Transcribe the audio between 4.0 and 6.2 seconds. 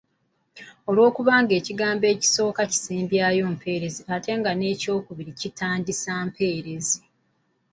ate nga n’ekyokubiri kitandisa